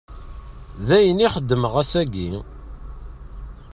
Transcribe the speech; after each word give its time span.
D 0.87 0.89
ayen 0.97 1.23
i 1.25 1.25
ixeddem 1.27 1.63
ass-agi. 1.81 2.29